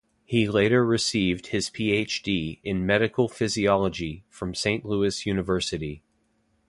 [0.25, 2.59] He later received his Ph.D.
[2.63, 6.01] in medical physiology from Saint Louis University.